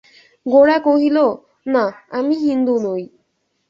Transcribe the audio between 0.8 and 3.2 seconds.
কহিল, না, আমি হিন্দু নই।